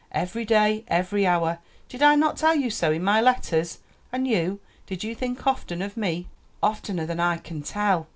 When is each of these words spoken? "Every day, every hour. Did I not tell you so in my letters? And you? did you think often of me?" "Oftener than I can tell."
"Every 0.13 0.45
day, 0.45 0.83
every 0.87 1.27
hour. 1.27 1.59
Did 1.87 2.01
I 2.01 2.15
not 2.15 2.35
tell 2.35 2.55
you 2.55 2.71
so 2.71 2.91
in 2.91 3.03
my 3.03 3.21
letters? 3.21 3.77
And 4.11 4.27
you? 4.27 4.59
did 4.87 5.03
you 5.03 5.13
think 5.13 5.45
often 5.45 5.79
of 5.83 5.95
me?" 5.95 6.27
"Oftener 6.63 7.05
than 7.05 7.19
I 7.19 7.37
can 7.37 7.61
tell." 7.61 8.07